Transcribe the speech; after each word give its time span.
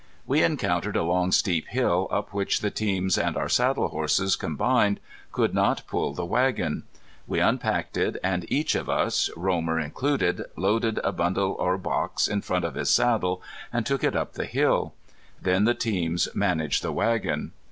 We 0.25 0.41
encountered 0.41 0.95
a 0.95 1.03
long, 1.03 1.31
steep 1.31 1.67
hill 1.67 2.07
up 2.09 2.33
which 2.33 2.61
the 2.61 2.71
teams, 2.71 3.19
and 3.19 3.37
our 3.37 3.47
saddle 3.47 3.89
horses 3.89 4.35
combined, 4.35 4.99
could 5.31 5.53
not 5.53 5.83
pull 5.85 6.11
the 6.15 6.25
wagon. 6.25 6.85
We 7.27 7.39
unpacked 7.39 7.97
it, 7.97 8.17
and 8.23 8.51
each 8.51 8.73
of 8.73 8.89
us, 8.89 9.29
Romer 9.37 9.79
included, 9.79 10.43
loaded 10.57 10.99
a 11.03 11.11
bundle 11.11 11.51
or 11.51 11.77
box 11.77 12.27
in 12.27 12.41
front 12.41 12.65
of 12.65 12.73
his 12.73 12.89
saddle, 12.89 13.43
and 13.71 13.85
took 13.85 14.03
it 14.03 14.15
up 14.15 14.33
the 14.33 14.45
hill. 14.45 14.95
Then 15.39 15.65
the 15.65 15.75
teams 15.75 16.27
managed 16.33 16.81
the 16.81 16.91
wagon. 16.91 17.51